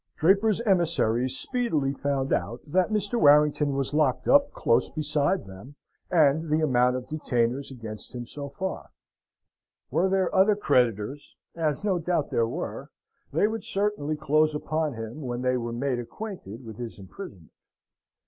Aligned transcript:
Draper's 0.17 0.61
emissaries 0.61 1.37
speedily 1.37 1.93
found 1.93 2.33
out 2.33 2.61
that 2.65 2.89
Mr. 2.89 3.21
Warrington 3.21 3.73
was 3.75 3.93
locked 3.93 4.27
up 4.27 4.51
close 4.51 4.89
beside 4.89 5.45
them, 5.45 5.75
and 6.09 6.49
the 6.49 6.61
amount 6.61 6.95
of 6.95 7.05
detainers 7.05 7.69
against 7.69 8.15
him 8.15 8.25
so 8.25 8.49
far. 8.49 8.89
Were 9.91 10.09
there 10.09 10.33
other 10.33 10.55
creditors, 10.55 11.37
as 11.55 11.83
no 11.83 11.99
doubt 11.99 12.31
there 12.31 12.47
were, 12.47 12.89
they 13.31 13.47
would 13.47 13.63
certainly 13.63 14.15
close 14.17 14.55
upon 14.55 14.95
him 14.95 15.21
when 15.21 15.43
they 15.43 15.55
were 15.55 15.71
made 15.71 15.99
acquainted 15.99 16.65
with 16.65 16.77
his 16.77 16.97
imprisonment. 16.97 17.53